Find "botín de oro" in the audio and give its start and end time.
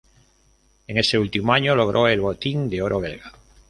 2.21-2.99